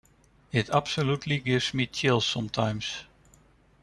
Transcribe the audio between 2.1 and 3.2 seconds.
sometimes.